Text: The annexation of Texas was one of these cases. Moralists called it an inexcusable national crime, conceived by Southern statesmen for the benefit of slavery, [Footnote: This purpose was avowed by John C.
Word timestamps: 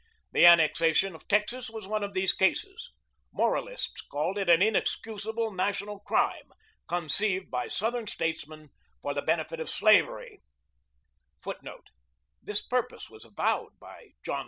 The 0.31 0.47
annexation 0.47 1.13
of 1.13 1.27
Texas 1.27 1.69
was 1.69 1.85
one 1.85 2.03
of 2.03 2.13
these 2.13 2.33
cases. 2.33 2.89
Moralists 3.31 4.01
called 4.01 4.35
it 4.39 4.49
an 4.49 4.59
inexcusable 4.59 5.51
national 5.51 5.99
crime, 5.99 6.49
conceived 6.87 7.51
by 7.51 7.67
Southern 7.67 8.07
statesmen 8.07 8.69
for 9.03 9.13
the 9.13 9.21
benefit 9.21 9.59
of 9.59 9.69
slavery, 9.69 10.41
[Footnote: 11.43 11.89
This 12.41 12.63
purpose 12.65 13.11
was 13.11 13.25
avowed 13.25 13.77
by 13.79 14.13
John 14.25 14.37
C. 14.39 14.39